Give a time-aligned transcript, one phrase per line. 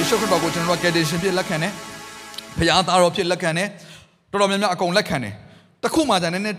[0.00, 1.72] ယေရှုခရစ်တော်ကိုကျွန်တော်တို့ကယ်တင်ရှင်ဖြစ်လက်ခံတယ်။
[2.58, 3.68] ဘုရားသားတော်ဖြစ်လက်ခံတယ်။
[4.30, 5.34] တော်တော်များများအကုန်လက်ခံတယ်။
[5.82, 6.58] တခုမှじゃနည်းနည်း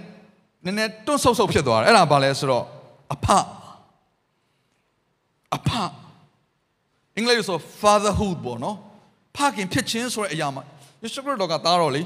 [0.66, 2.64] နည်းနည်းတွန့်ဆုတ်ဆုတ်ဖြစ်သွားတယ်။အဲ့ဒါဘာလဲဆိုတော့
[3.14, 3.28] အဖ
[5.56, 5.70] အဖ
[7.16, 8.76] အင်္ဂလိပ်လိုဆို fatherhood ပေါ့နော်။
[9.36, 10.64] ဖခင်ဖြစ်ခြင်းဆိုတဲ့အရာမှာ
[11.02, 12.02] ယေရှုခရစ်တော်ကသားတော်လေ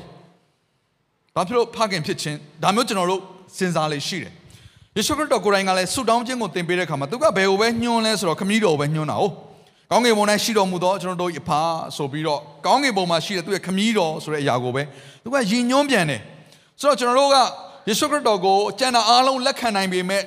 [1.35, 3.21] ။ဘာဖြစ်လို့ဖခင်ဖြစ်ခြင်းဒါမျိုးကျွန်တော်တို့
[3.57, 4.33] စဉ်းစားလေးရှိတယ်။
[4.97, 9.33] ယေရှုခရစ်တော်ကိုယ်တိုင်ကလည်းဆုတောင်းခြင်းကိုသင်ပေးတဲ့အခါမှာသူကဘယ်ကိုပဲညွှန်းလဲဆိုတော့ခမည်းတော်ကိုပဲညွှန်းတာဟုတ်။
[9.91, 11.51] ကောင်းကင်ဘုံ၌ရှိတော်မူသောကျွန်တော်တို့အဖ
[11.97, 14.83] ဆိုပြီးတော့ကောင်းကင်ဘုံမှာရှိတဲ့သူရဲ့ခမည်းတော်ဆိုတဲ့အရာကိုပဲ
[15.23, 16.21] သူကယဉ်ညွှန်းပြန်တယ်။
[16.79, 17.37] ဆိုတော့ကျွန်တော်တို့က
[17.87, 20.23] ယေရှုခရစ်တော်ကိုကျန်တာအားလုံးလက်ခံနိုင်ပေမဲ့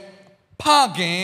[0.62, 0.64] ဖ
[0.96, 1.20] ခင်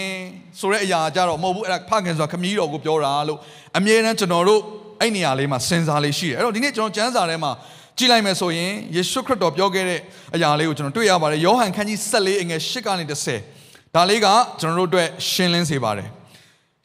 [0.61, 3.39] ဆိုတဲ့အရာကြတော့မဟုတ်ဘူးအဲ့ဒါဖခင်ဆိုတာခမည်းတော်ကိုပြောတာလို့
[3.77, 4.61] အမြဲတမ်းကျွန်တော်တို့
[5.01, 7.53] အဲ့နေရာလေးမှာစဉ်းစားလေးရှိတယ်။အဲ့တော့ဒီနေ့ကျွန်တော်ကျမ်းစာထဲမှာ
[7.99, 10.01] ကြည့်လိုက်မယ်ဆိုရင်ယေရှုခရစ်တော်ပြောခဲ့တဲ့
[10.35, 13.05] အရာလေးကိုကျွန်တော်တွေ့ရပါတယ်။ယောဟန်ခန်းကြီး14အငယ်8ကနေ
[13.51, 14.27] 10ဒါလေးက
[14.61, 16.09] ကျွန်တော်တို့အတွက်ရှင်းလင်းစေပါတယ်။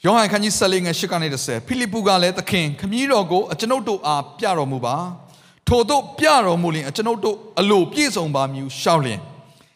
[0.05, 4.95] ယောဟန်ခန်းကြီး14ငယ်8ကနေ10ဖိလိပ္ပုကလည်းသခင်ခမည်းတော်ကိုအကျွန်ုပ်တို့အားပြတော်မူပါ။
[5.67, 9.20] ထို့သို့ပြတော်မူလျင်အကျွန်ုပ်တို့အလိုပြည့်စုံပါမည်ရှောက်လျင်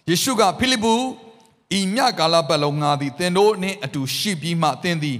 [0.09, 0.93] ယေရှုကဖိလိပ္ပု
[1.77, 5.17] ဤမြကာလပတ်လုံးငါသည်သင်တို့နှင့်အတူရှိပြီးမှသင်သည်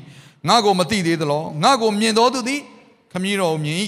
[0.48, 2.62] ငါကိုမသိသေးသလောငါကိုမြင်တော်သူသည်
[3.12, 3.78] ခမည်းတော်မြင်၏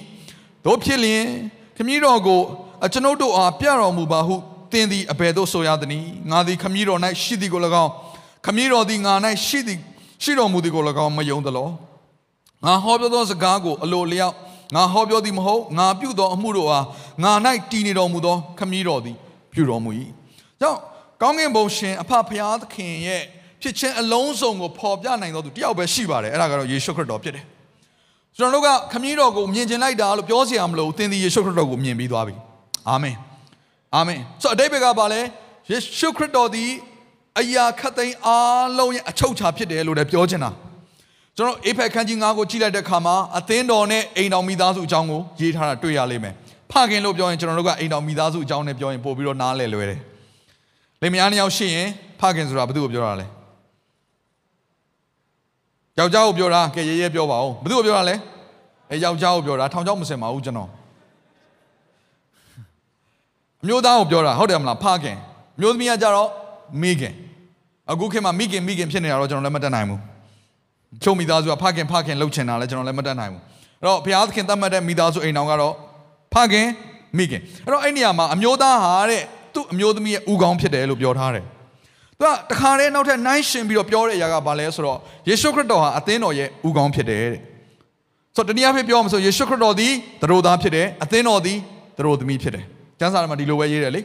[0.66, 1.26] တို့ဖြစ်လျင်
[1.78, 2.42] ခမည်းတော်ကို
[2.86, 4.36] အကျွန်ုပ်တို့အားပြတော်မူပါဟု
[4.72, 7.92] သင်သည်အဘယ်သို့ဆိုရသနည်းငါသည်ခမည်းတော်၌ရှိသည်ကို၎င်း
[8.46, 9.14] ခမည်းတော်သည်ငါ၌
[9.48, 9.80] ရှိသည်
[10.26, 11.68] ရှိတော်မူသည်ကို၎င်းမယုံသလော
[12.66, 14.34] ငါဟောပြောသောစကားကိုအလိုလျောက်
[14.76, 16.86] ငါဟောပြောသည်မဟုတ်ငါပြုသောအမှုတို့အား
[17.24, 17.32] ငါ၌
[17.72, 19.16] တည်နေတော်မူသောခမည်းတော်သည်
[19.54, 19.90] ပြုတော်မူ၏
[20.62, 20.80] ကြောင့်
[21.22, 23.24] ကောင်းကင်ဘုံရှင်အဖဖရာသခင်ရဲ့
[23.62, 27.46] ဖြစ်ခြင်းအလုံးစုံကိုပေါ်ပြနိုင်တော်သူတယောက်ပဲရှိပါတယ်အဲ့ဒါကတော့ယေရှုခရစ်တော်ဖြစ်တယ်
[28.38, 32.36] ကျွန်တော်တို့ကခမည်းတော်ကိုမြင်ကျင်လိုက်တာလို့ပြောစရာမလိုဘူးသင်သည်ယေရှုခရစ်တော်ကိုမြင်ပြီးသွားပြီ
[32.90, 33.16] အာမင်
[33.96, 35.22] အာမင်ဆိုတော့အတိတ်ဘက်ကပါလဲ
[35.72, 36.70] ယေရှုခရစ်တော်သည်
[37.40, 40.52] အရာခတ်သိမ်းအားလုံးရဲ့အချုပ်ချာဖြစ်တယ်လို့လည်းပြောချင်တာ
[41.38, 46.34] ကျွန်တော်အေဖက်ခန်းကြီး9ကိုကြည့်လိုက်တဲ့အခါမှာအသင်းတော်နဲ့အိမ်တော်မိသားစုအကြောင်းကိုရေးထားတာတွေ့ရလိမ့်မယ်
[46.72, 50.00] ဖခင်လို့ပြောရင်ကျွန်တော်တို့ကအိမ်တော်မိသားစုအကြောင်းနဲ့ပြောရင်ပို့ပြီးတော့နားလည်လွယ်တယ်
[51.02, 51.88] လင်မယားနှစ်ယောက်ရှိရင်
[52.20, 53.26] ဖခင်ဆိုတာဘယ်သူကိုပြောတာလဲ
[56.00, 58.16] ယောက်ျားကိုပြောတာကဲရဲရဲပြောပါဦးဘယ်သူကိုပြောတာလဲ
[58.92, 60.70] အဲယောက်ျားကိုပြောတာထောင်ချောက်မစင်ပါဘူးကျွန်တော်
[63.62, 65.18] အမျိုးသားကိုပြောတာဟုတ်တယ်မလားဖခင်
[65.58, 66.30] အမျိုးသမီးကကြတော့
[66.82, 67.14] မိခင်
[67.92, 70.02] အခုခေတ်မှာမိခင်မိခင်ဖြစ်နေတာတော့ကျွန်တော်လည်းမတတ်နိုင်ဘူး
[71.04, 73.42] ချုပ်မိသားစုကဖခင်ဖခင်လှုပ်ချင်တာလည်းကျွန်တော်လည်းမတတ်နိုင်ဘူး
[73.82, 75.74] အဲ့တော့ဘုရားသခင်သတ်မှတ်တဲ့မိသားစုအိမ်တော်ကတော့
[76.34, 76.68] ဖခင်
[77.18, 79.24] မိခင်အဲ့တော့အဲ့နေရာမှာအမျိုးသားဟာတဲ့
[79.54, 81.46] သူ့အမျိုးသမီးရဲ့ဥကောင်းဖြစ်တယ်လို့ပြောထားတယ်
[82.20, 87.42] သူကတခါတည်းနောက်ထပ်နိုင်ရှင်ပြီးတော့ပြောတဲ့အရာကဘာလဲဆိုတော့ယေရှုခရစ်တော်ဟာအသင်းတော်ရဲ့ဥကောင်းဖြစ်တယ်တဲ့
[88.36, 91.58] ဆိုတော့တနည်းအားဖြင့်ပြောမှဆိုယေရှုခရစ်တော်သည်သရိုသားဖြစ်တယ်အသင်းတော်သည်
[91.98, 92.66] သရိုသမီးဖြစ်တယ်
[93.00, 94.02] ကျမ်းစာထဲမှာဒီလိုပဲရေးတယ်လေ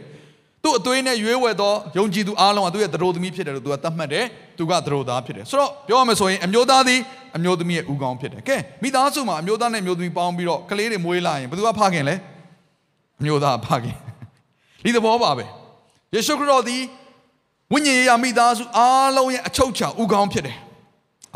[0.62, 4.24] သူ့အသွေးနဲ့ရွေးဝယ်သောယုံကြည်သူအားလုံးကသူ့ရဲ့သရိုသမီးဖြစ်တယ်လို့သူကသတ်မှတ်တယ်
[4.58, 7.00] သူကသရိုသားဖြစ်တယ်ဆိုတော့ပြောရမယ်ဆိုရင်အမျိုးသားသည်
[7.36, 12.14] အမျိုးသမီးရဲ့ဥကောင်းဖြစ်တယ်ကဲမိသားစုမှာအမျိုးသားနဲ့အမျိုးသမီးပေါင်းပြီးတော့ကလေးတွေမွေးလာရင်ဘယ်သူကဖခင်လဲ
[13.20, 13.96] အမျိုးသားဖခင်
[14.84, 15.44] ဒီသဘောပါပဲ
[16.14, 16.82] ယေရှုခရစ်တော်သည်
[17.72, 20.56] ဝိညာဉ်ရေးရမိသားစုအားလုံးရဲ့အချုပ်ချာဥကောင်းဖြစ်တယ်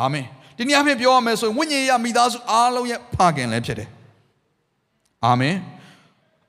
[0.00, 0.26] အာမင်
[0.56, 3.88] ဒီနေ့အဖြစ်ပြောရမယ်ဆိုရင်ဝိညာဉ်ရေးရမိသားစုအားလုံးရဲ့ဖခင်လည်းဖြစ်တယ်
[5.24, 5.56] အာမင်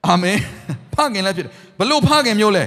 [0.07, 0.37] အာမင်
[0.93, 2.63] ဖခင်လည်းဖြစ်တယ် ဘလို့ဖခင်မျိုးလဲ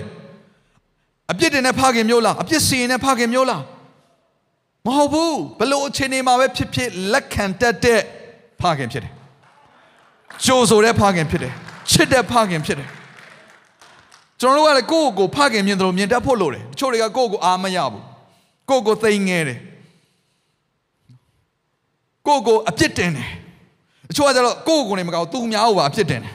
[1.32, 3.62] အပြစ်တင်တဲ့ဖခင်မျိုးလားအပြစ်စီရင်တဲ့ဖခင်မျိုးလား
[4.86, 8.00] မဟုတ်ဘူးဘလို့အချိန်နေမှာပဲဖြစ်ဖြစ်လက်ခံတတ်တဲ့
[8.60, 9.12] ဖခင်ဖြစ်တယ်
[10.44, 11.52] ကြိုးဆိုတဲ့ဖခင်ဖြစ်တယ်
[11.91, 12.88] ချစ်တဲ့ဖခင်ဖြစ်တယ်
[14.41, 18.04] ကျွန်တော်တို့ကလည်းကိုယ့်ကိုယ်ဖခင်မြင်တယ်လို့မြင်တတ်ဖို့လိုတယ်တချို့တွေကကိုယ့်ကိုယ်အားမရဘူး
[18.68, 19.58] ကိုယ့်ကိုယ်သိငဲတယ်
[22.27, 23.28] ကိုယ့်ကိုယ်အပြစ်တင်တယ်
[24.09, 26.34] တချို့ကကျတော့ကိုယ့်ကိုယ်နေမကောက်သူများကိုပါအပြစ်တင်တယ်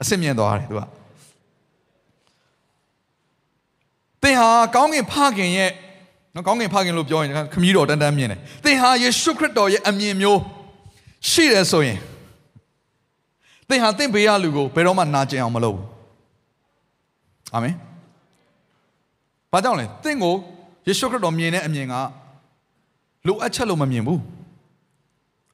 [0.00, 0.80] အစ်စ်မြင်သွားတယ်သူက
[4.22, 5.70] သင် ဟာကောင်းကင်ဖခင်ရဲ့
[6.34, 10.40] နော်ကောင်းကင်ဖခင်လို့ပြောရင်ခမည်းတော်တန်းတန်းမြင်တယ်သင်ဟာယေရှုခရစ်တော်ရဲ့အမြင်မျိုး
[11.30, 11.98] ရှိတယ်ဆိုရင်
[13.68, 15.86] သင်ဟာသင်ဘေးရလူကိုဘယ်တော့မှနာကျင်အောင်မလုပ်ဘူး
[17.54, 17.74] အာမင်
[19.52, 20.34] ဘာကြောင့်လဲသင်ကို
[20.86, 21.94] ယေရှုခရစ်တော်မြင်တဲ့အမြင်က
[23.26, 24.20] လိုအပ်ချက်လို့မမြင်ဘူး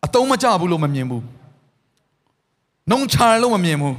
[0.04, 1.22] အတုံးမကျဘူးလို့မမြင်ဘူး
[2.90, 3.96] နှုံချလို့မမြင်ဘူး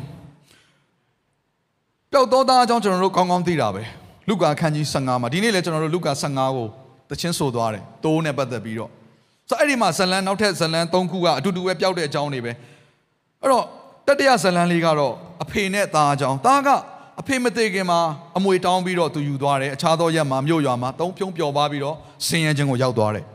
[2.11, 3.83] ပျောက်သောသားအကြောင်းကျွန်တော်တို့ကောင်းကောင်းသိတာပဲ
[4.29, 6.67] လုကာခန်းကြီး15မှာဒီနေ့လည်းကျွန်တော်တို့လုကာ15ကို
[7.09, 8.91] တခြင်းဆိုသွားတယ်တိုးနဲ့ပတ်သက်ပြီးတော့
[9.49, 12.51] ဆိုအဲ့ဒီမှာဇလန်နောက်ထပ်ဇလန်၃ခုကအတူတူပဲပျောက်တဲ့အကြောင်းတွေပဲ
[13.41, 13.65] အဲ့တော့
[14.07, 15.13] တတိယဇလန်လေးကတော့
[15.43, 16.69] အဖေနဲ့သားအကြောင်းသားက
[17.21, 17.99] အဖေမသေးခင်မှာ
[18.37, 21.95] အမွေတောင်းပြီးတော့သူယူသွားတယ်အခြားသောရက်မှာမြို့ရွာမှာသုံးဖြုံးပျော်ပါပြီးတော့
[22.27, 23.25] ဆင်းရဲခြင်းကိုရောက်သွားတယ်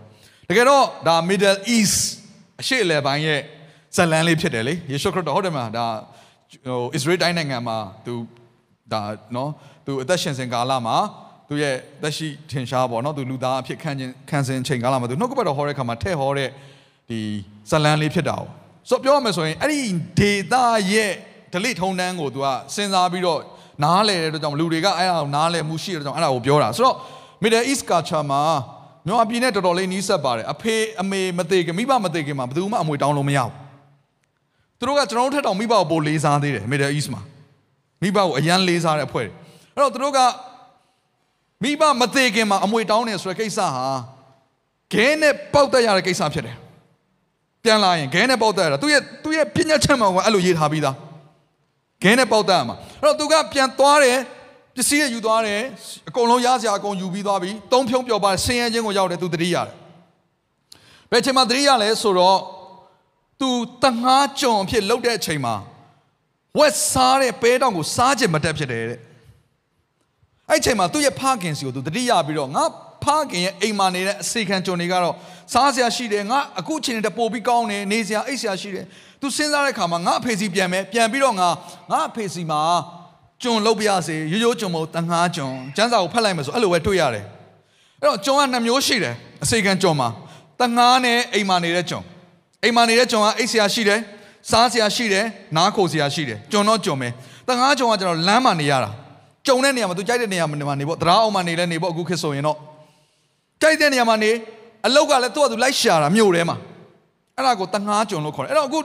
[0.48, 1.98] တကယ်တော့ဒါ Middle East
[2.60, 3.40] အရှေ့အလယ်ပိုင်းရဲ့
[3.96, 5.86] ဇလန်လေးဖြစ်တယ်လေယေရှုခရစ်တော်ဟုတ်တယ်မလားဒါ
[6.66, 8.14] ဟို Israel တိုင်းနိုင်ငံမှာသူ
[8.94, 9.02] ဒါ
[9.36, 9.50] နော်
[9.86, 10.96] သူအသက်ရှင်စဉ်ကာလမှာ
[11.48, 16.48] သူရဲ့သက်ရှိထင်ရှားပေါ့နော်သူလူသားအဖြစ်ခံခြင်းခံစဉ်ချိန်ကာလမှာသူနှုတ်ကပတ်တော်ဟောတဲ့ခါမှာထဲ့ဟောတဲ့
[17.08, 17.20] ဒီ
[17.70, 18.44] ဇလန်လေးဖြစ်တာ哦
[18.88, 19.80] ဆိုတော့ပြောရမယ်ဆိုရင်အဲ့ဒီ
[20.18, 21.12] ဒေတာရဲ့
[21.52, 23.40] ဒလိထုံတန်းကိုသူကစဉ်းစားပြီးတော့
[23.84, 26.96] နားလဲတဲ့အတွက်ကြောင့်လူတွေကအဲ့ဒါကိုနားလဲမှုရှိတဲ့အတွက်ကြောင့်အဲ့ဒါကိုပြောတာဆိုတော့
[27.42, 28.42] Middle East culture မှာ
[29.06, 33.52] မြန်မာပြည်နဲ့တော်တော်လေးနီးစပ်ပါတယ်အဖေအမေမသေးခင်မိဘမသေးခင်မှာဘယ်သူမှအမွေတောင်းလို့မရဘူး
[34.78, 37.22] သူတို့ကကျွန်တော်တို့ထက်တောင်မိဘကိုပိုလေးစားသေးတယ် Middle East မှာ
[38.02, 39.32] မိဘကိုအရန်လေးစားတဲ့အဖွဲ့တွေ
[39.74, 40.20] အဲ့တော့သူတို့က
[41.62, 43.86] မိဘမသေးခင်မှာအမွေတောင်းနေဆိုတဲ့ကိစ္စဟာ
[44.92, 46.56] ခဲနဲ့ပေါက်တက်ရတဲ့ကိစ္စဖြစ်တယ်
[47.64, 50.96] ပြန်လာရင်ခဲနဲ့ပေါက်တက်ရတာသူရဲ့သူရဲ့ပညာချက်မှာကအဲ့လိုရေးထားပြီးသား
[52.02, 54.18] ခဲနဲ့ပေါက်တက်ရမှာအဲ့တော့သူကပြန်သွားတယ်
[54.76, 55.62] ပစ္စည်းရယူသွားတယ်
[56.08, 59.74] အကုန်လုံးရစရာအကုန်ယူပြီးသွားပြီသုံးဖြုံးပျော်ပါဆင်းရဲခြင်းကိုရောက်တယ်သူတတိရတယ်
[61.10, 62.38] ဘယ်ချိန်မှာတတိရလဲဆိုတော့
[63.40, 63.50] သူ
[63.82, 65.54] တငှားကြုံဖြစ်လှုပ်တဲ့အချိန်မှာ
[66.58, 69.00] ဝက်စားတဲ့ပဲတောင်ကိုစားခြင်းမတက်ဖြစ်တယ်တဲ့
[70.50, 72.64] အဲ့ချိန်မှာသူ့ရဲ့ဖခင်စီကိုသူတတိယပြီးတော့ငါ
[73.04, 75.14] ဖခင်ရဲ့အိမ်မှာနေတဲ့အစေခံကြုံတွေကတော့
[75.52, 78.84] စားစရာရှိတယ်ငါအခုချိန်နဲ့ပို့ပြီးကောင်းတယ်နေစရာအိတ်စရာရှိတယ်
[79.20, 81.48] သူစဉ်းစားတဲ့ခါမှာငါအဖေစီပြန်မယ်ပြန်ပြီးတော့ငါ
[81.90, 82.60] ငါအဖေစီမှာ
[83.42, 87.24] ကျွန်လုတ်ပြရစေရိုးရိုးကျွန်မတန်ငါးကျွန်ကျန်းစာကိုဖတ်လိုက်မယ်ဆိုအဲ့လိုပဲတွေ့ရတယ်
[88.00, 89.14] အဲ့တော့ကျွန်ကနှစ်မျိုးရှိတယ်
[89.44, 90.08] အစေခံကျွန်မှာ
[90.60, 92.04] တန်ငါးနဲ့အိမ်မှာနေတဲ့ကျွန်
[92.62, 94.00] အိမ်မှာနေတဲ့ကျွန်ကအိတ်စရာရှိတယ်
[94.50, 97.08] စားစရာရှိတယ်နားခိုစရာရှိတယ်ကျွန်တော့ကျွန်ပဲ
[97.48, 98.90] တန်ငါးကျွန်ကကျွန်တော်လမ်းမှာနေရတာ
[99.46, 102.58] ကြုံတဲ့နေရာမှာသူကြိုက်တဲ့နေရာမှာနေပေါ့တရားအောင်မှာနေလဲနေပေါ့အခုခေတ်ဆိုရင်တော့
[103.62, 104.30] ကြိုက်တဲ့နေရာမှာနေ
[104.86, 106.56] အလောက်ကလည်းသူ့ကသူလိုက်ရှာတာမြို့ထဲမှာ
[107.36, 108.80] အဲ့ဒါကိုတငှားကြုံလို့ခေါ်တယ်အဲ့တော့အခု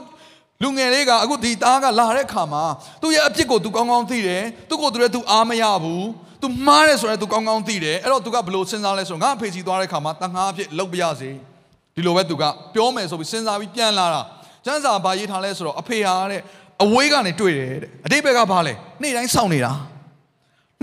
[0.63, 2.63] လူငယ်လေးကအခုဒီသားကလာတဲ့ခါမှာ
[3.01, 6.07] သူ့ရဲ့အပြစ်ကိုသူကောင်းကောင်းသိတယ်သူ့ကိုသူလည်းသူအားမရဘူး
[6.41, 11.29] သူမှားတယ်ဆိုရင်သူကောင်းကောင်းသိတယ်အဲ့တော့သူကဘယ်လိုစဉ်းစားလဲဆိုတော့ငါအဖေစီသွားတဲ့ခါမှာတငှားအဖြစ်လုပ်ပြရစေ
[11.95, 12.43] ဒီလိုပဲသူက
[12.73, 14.21] ပြောမယ်ဆိုပြီးစဉ်းစားပြီးပြန်လာတာ
[14.67, 16.41] ကျန်းစာဘာရေးထားလဲဆိုတော့အဖေဟာတဲ့
[16.83, 19.71] အဝေးကနေတွေ့တယ်တဲ့အတိတ်ဘက်ကဘာလဲနေ့တိုင်းစောင့်နေတာ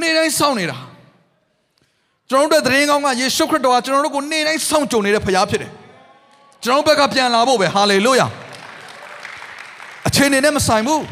[0.01, 0.79] နေ့တိုင်းစောင့်နေတာ
[2.31, 5.71] ကျွန်တော်တို့သတင်းကောင်းကယေရှုခရစ်တော်ကကျွန်တော်တို့ကိုနေ့တိုင်းစောင့်ကြုံနေတဲ့ဖခင်ဖြစ်တယ်
[6.65, 8.27] ကျွန်တော်ဘက်ကပြန်လာဖို့ပဲဟာလေလုယာ
[10.07, 11.03] အချိန်နေနဲ့မဆိုင်ဘူး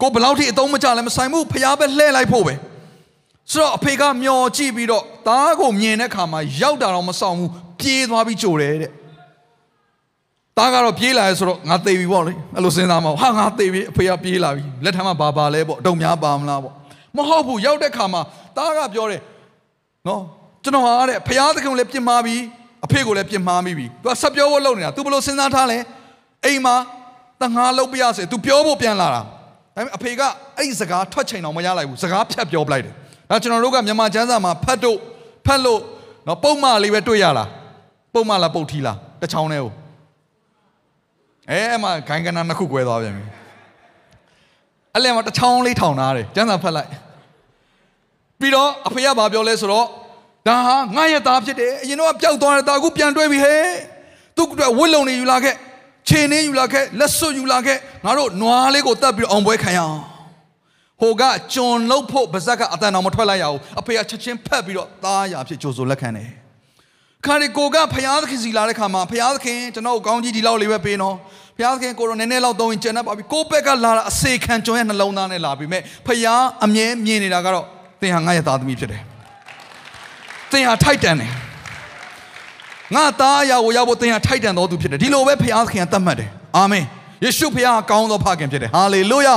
[0.00, 2.54] ကိုဘယ်လောက်ထိအသုံးမကျလဲမဆိုင်ဘူးဖခင်ပဲလှည့်လိုက်ဖို့ပဲ
[3.52, 7.50] ဆိုတော့အဖေကမျောကြည့်ပြီးတော့သားကိုမြင်တဲ့ခါမှာရောက်တာတော့မဆောင်ဘူး
[7.80, 8.92] ပြေးသွားပြီးကြိုတယ်တဲ့
[10.58, 16.74] သားကတော့ပြေးလာရဲဆိုတော့ငါသေပြီပေါ့လေအဲ့လိုစဉ်းစားမှာဟာငါသေပြီအဖေကပြေးလာပြီလက်ထမ်းမှာဘာပါလဲပေါ့အတုံများပါမလားပေါ့
[17.16, 18.22] မဟုတ်ဘူးရောက်တဲ့ခါမှာ
[18.56, 19.20] သားကပြောတယ်
[20.08, 20.20] နော်
[20.62, 22.42] ကျွန်တော်ဟာတဲ့ဖျားသခင်ကိုလည်းပြင်မာပြီး
[22.84, 25.78] အဖေကိုလည်းပြင်မာမိပြီသူကဆက်ပြောဖို့လုပ်နေတာ तू ဘယ်လိုစဉ်းစားထားလဲ
[26.46, 26.76] အိမ်မှာ
[27.42, 29.22] တငါလုပ်ပြရစေ तू ပြောဖို့ပြန်လာတာဒါ
[29.74, 30.20] ပေမဲ့အဖေက
[30.56, 32.94] အဲ့ဒီစကားထွက်ချိန်တော့မရလိုက်ဘူးစကားဖြတ်ပြောပလိုက်တယ်
[33.30, 34.98] ဒါကျွန်တော်တို့ကမြန်မာကျမ်းစာမှာဖတ်တို့
[35.46, 35.80] ဖတ်လို့
[36.26, 37.48] နော်ပုံမှန်လေးပဲတွေ့ရလား
[38.14, 39.72] ပုံမှန်လားပုတ်ထီလားတစ်ချောင်းတည်းကို
[41.50, 43.24] အဲအမှဂိုင်းကနာနှစ်ခု꿰သွားပြန်ပြီ
[44.94, 46.90] အဲ့လည်းမတစ်ချောင်းလေးထောင်ထားတယ်ကျမ်းစာဖတ်လိုက်
[48.40, 49.86] ပြီးတော့အဖေကဘာပြောလဲဆိုတော့
[50.46, 53.64] ဒါဟာငါရဲ့သားဖြစ်တယ်အရင်တော့ပျောက်သွားတဲ့သားအခုပြန်တွေ့ပြီဟဲ့
[54.36, 55.54] သူ့အတွက်ဝတ်လုံနေယူလာခဲ့
[56.08, 59.98] ခြေနှင်းယူလာခဲ့လက်စွပ်ယူလာခဲ့ငါတို့နွားလေးကိုတတ်ပြီးအောင်ပွဲခံရအောင်
[61.00, 61.22] ဟိုက
[61.54, 66.30] ကျွန်လုတ်ဖို့ပါဇက်ကအတန်တော်မထွက်လိုက်ရဘူးအဖေကချက်ချင်းဖက်ပြီးတော့သားရဖြစ်ကြိုးဆိုလက်ခံတယ်
[67.26, 71.16] ခါရီကိုကဖျားသခင်စီလာတဲ့ခါမှာဖျားသခင်ကျွန်တော်ကောင်းကြီးဒီလောက်လေးပဲပေးနော်
[71.58, 77.64] ဖျားသခင်ကိုတော့နည်းနည်းလောက်သုံးရင်ကျန်တတ်ပါပြီကိုဘက်ကလာတာအစေခံကျွန်ရဲ့နှလုံးသားနဲ့လာပြီမဲ့ဖျားအမြဲမြင်နေတာကတော့
[78.00, 79.02] သင်ဟာငါရဲ့သားသမီးဖြစ်တယ်
[80.52, 81.30] သင်ဟာထိုက်တန်တယ်
[82.94, 86.84] ငါသားအရာကိုရောက်ဖို့သင်ဟာထိုက်တန်တော်သူဖြစ်တယ်ဒီလိုပဲဖခင်သခင်ကသတ်မှတ်တယ်အာမင်
[87.24, 89.36] ယေရှုဖခင်ကကောင်းသောဖခင်ဖြစ်တယ်ဟာလေလုယာ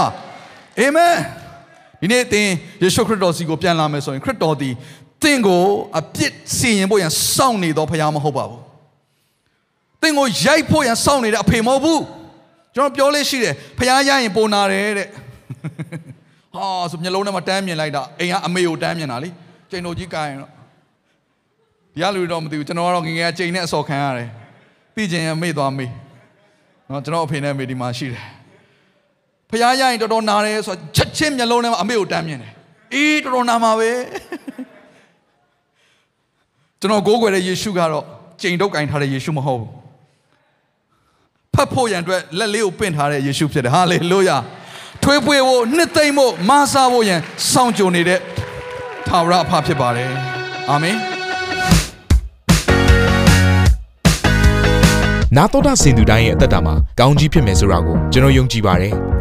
[0.80, 1.16] အာမင်
[2.02, 2.48] ဒီနေ့သင်
[2.84, 4.74] ယေရှုခရစ်တော်စီကိုပြန်လာမယ်ဆိုရင်ခရစ်တော်သည်
[5.24, 5.64] သင်ကို
[6.00, 8.62] အပြစ်စီရင်ဖို့ရန်စောင့်နေသောဖခင်မဟုတ်ပါဘူး
[10.02, 12.02] သင်ကိုရိုက်ဖို့ရန်စောင့်နေတဲ့အဖေမဟုတ်ဘူး
[12.76, 15.08] ကျွန်တော်ပြောလေးရှိတယ်ဖခင်ရရင်ပုံနာတယ်တဲ့
[16.56, 19.30] ဟာဆိုမျက်လုံးထဲမှာတန်းမြင်လိုက်တာအိမ်ကအမေကိုတန်းမြင်တာလေ
[19.72, 20.52] ချိန်တော်ကြီးကိုင်းတော့
[21.94, 24.30] ဒီကလူတော့မသိဘူးကျွန်တော်ကတော့ငငယ်ချိန်နဲ့အစော်ခံရတယ်
[24.96, 25.90] ပြီးချင်းရမေ့သွားမေ့
[26.90, 28.24] နော်ကျွန်တော်အဖေနဲ့အမေဒီမှာရှိတယ်
[29.50, 32.54] ဖះရရင်တော်တော်နာတယ်ဆိုတော့ချက်ချင်းမျက်လုံးထဲမှာအမေကိုတန်းမြင်တယ်
[32.94, 33.92] အေးတော်တော်နာမှာပဲ
[36.82, 38.04] ကျွန်တော်ကိုးကွယ်တဲ့ယေရှုကတော့
[38.42, 39.70] ချိန်တုတ်ကင်ထားတဲ့ယေရှုမဟုတ်ဘူး
[41.54, 44.38] ဖတ်ဖို့ရန်အတွက်လက်လေးကိုပင့်ထားတဲ့ယေရှုဖြစ်တယ်ဟာလေလုယာ
[45.04, 47.20] ထွေးပွေဖို့နှစ်သိမ့်ဖို့မဆာဖို့ရန်
[47.52, 48.20] စောင့်ကြိုနေတဲ့
[49.08, 50.10] ထာဝရအဖဖြစ်ပါတယ်
[50.70, 50.98] အာမင်
[55.38, 58.96] နာတော်တာစင်သူတိုင်းရဲ့အသက်တာမှာကောင်းကြီးဖြစ်မယ်ဆိုတာကိုကျွန်တော်ယုံကြည်ပါတယ်။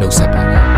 [0.00, 0.75] နှုတ်ဆက်ပါတယ်